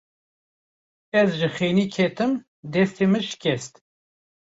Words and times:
Ez 1.21 1.29
ji 1.39 1.49
xênî 1.55 1.85
ketim, 1.95 2.31
destê 2.73 3.05
min 3.11 3.23
şikest. 3.29 3.73